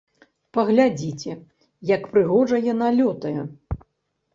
Паглядзіце, 0.57 1.37
як 1.95 2.11
прыгожа 2.17 2.67
яна 2.73 2.87
лётае! 3.01 3.41